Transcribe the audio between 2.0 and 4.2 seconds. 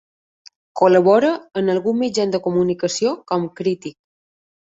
mitjans de comunicació, com Crític.